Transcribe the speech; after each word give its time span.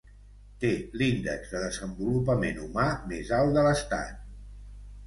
Té 0.63 0.71
l"índex 0.77 1.51
de 1.57 1.61
desenvolupament 1.65 2.65
humà 2.65 2.87
més 3.13 3.35
alt 3.43 3.57
de 3.61 3.67
l"estat. 3.67 4.19